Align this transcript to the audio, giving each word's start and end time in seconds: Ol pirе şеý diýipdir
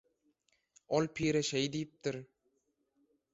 Ol 0.99 1.05
pirе 1.19 1.41
şеý 1.51 1.67
diýipdir 1.77 2.15